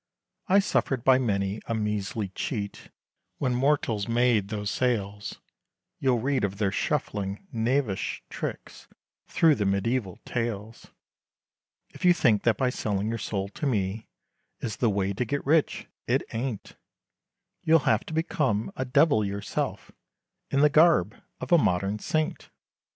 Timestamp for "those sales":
4.47-5.39